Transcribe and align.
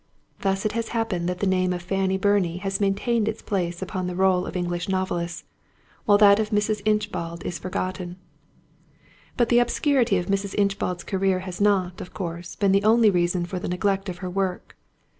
Thus 0.39 0.65
it 0.65 0.71
has 0.71 0.87
happened 0.97 1.29
that 1.29 1.41
the 1.41 1.45
name 1.45 1.71
of 1.71 1.83
Fanny 1.83 2.17
Burney 2.17 2.57
has 2.57 2.81
maintained 2.81 3.27
its 3.27 3.43
place 3.43 3.83
upon 3.83 4.07
the 4.07 4.15
roll 4.15 4.47
of 4.47 4.55
English 4.55 4.89
novelists, 4.89 5.43
while 6.05 6.17
that 6.17 6.39
of 6.39 6.49
Mrs. 6.49 6.81
Inchbald 6.85 7.45
is 7.45 7.59
forgotten. 7.59 8.15
But 9.37 9.49
the 9.49 9.59
obscurity 9.59 10.17
of 10.17 10.25
Mrs. 10.25 10.55
Inchbald's 10.55 11.03
career 11.03 11.41
has 11.41 11.61
not, 11.61 12.01
of 12.01 12.15
course, 12.15 12.55
been 12.55 12.71
the 12.71 12.83
only 12.83 13.11
reason 13.11 13.45
for 13.45 13.59
the 13.59 13.69
neglect 13.69 14.09
of 14.09 14.17
her 14.25 14.29
work. 14.31 14.75